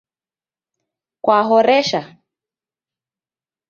Kwahoresha? 1.23 2.01